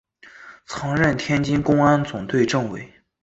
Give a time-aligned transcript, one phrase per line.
[0.65, 2.91] 曾任天津公安总队政委。